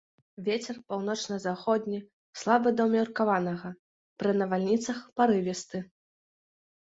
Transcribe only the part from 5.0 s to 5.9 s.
парывісты.